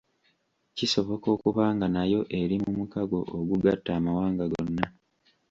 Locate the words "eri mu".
2.39-2.71